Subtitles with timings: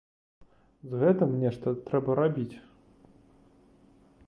[0.93, 2.51] З гэтым нешта трэба рабіць.